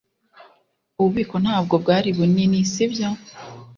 [0.99, 3.07] Ububiko ntabwo bwari bunini, sibyo?